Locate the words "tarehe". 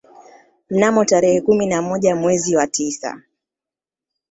1.05-1.41